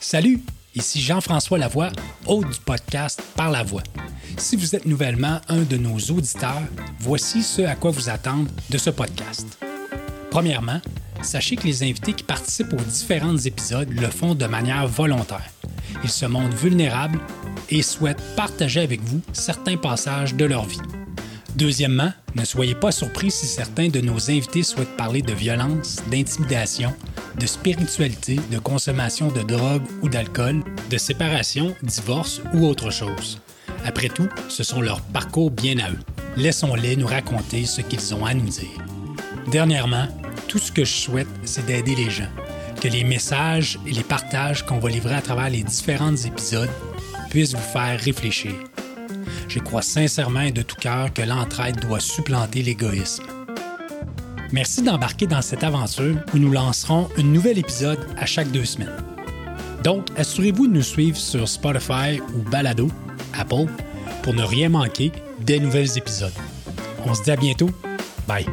[0.00, 0.40] Salut,
[0.74, 1.90] ici Jean-François Lavoie,
[2.26, 3.82] hôte du podcast Par la voix.
[4.36, 6.62] Si vous êtes nouvellement un de nos auditeurs,
[7.00, 9.58] voici ce à quoi vous attendre de ce podcast.
[10.30, 10.80] Premièrement,
[11.22, 15.50] sachez que les invités qui participent aux différents épisodes le font de manière volontaire.
[16.04, 17.20] Ils se montrent vulnérables
[17.70, 20.80] et souhaitent partager avec vous certains passages de leur vie.
[21.56, 26.94] Deuxièmement, ne soyez pas surpris si certains de nos invités souhaitent parler de violence, d'intimidation,
[27.38, 33.40] de spiritualité, de consommation de drogue ou d'alcool, de séparation, divorce ou autre chose.
[33.84, 35.98] Après tout, ce sont leurs parcours bien à eux.
[36.36, 38.84] Laissons-les nous raconter ce qu'ils ont à nous dire.
[39.50, 40.08] Dernièrement,
[40.48, 42.28] tout ce que je souhaite, c'est d'aider les gens,
[42.80, 46.70] que les messages et les partages qu'on va livrer à travers les différents épisodes
[47.30, 48.52] puissent vous faire réfléchir.
[49.48, 53.35] Je crois sincèrement et de tout cœur que l'entraide doit supplanter l'égoïsme.
[54.52, 58.92] Merci d'embarquer dans cette aventure où nous lancerons un nouvel épisode à chaque deux semaines.
[59.82, 62.88] Donc, assurez-vous de nous suivre sur Spotify ou Balado,
[63.38, 63.66] Apple,
[64.22, 66.32] pour ne rien manquer des nouveaux épisodes.
[67.04, 67.70] On se dit à bientôt.
[68.26, 68.46] Bye.